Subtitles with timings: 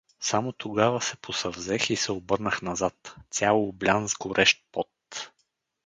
[0.19, 5.31] Само тогава се посъвзех и се обърнах назад, цял облян с горещ пот.